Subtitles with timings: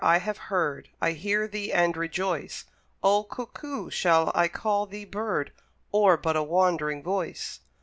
[0.03, 2.65] I have heard, I hear thee and rejoice.
[3.03, 3.91] O Cuckoo!
[3.91, 5.51] shall I call thee Bird,
[5.91, 7.59] Or but a wandering Voice?